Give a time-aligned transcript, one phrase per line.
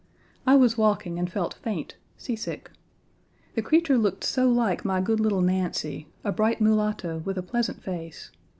[0.47, 2.71] I was walking and felt faint, seasick.
[3.53, 7.83] The creature looked so like my good little Nancy, a bright mulatto with a pleasant
[7.83, 8.31] face.